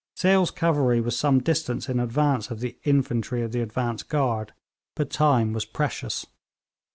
[0.15, 4.51] Sale's cavalry was some distance in advance of the infantry of the advance guard,
[4.95, 6.25] but time was precious.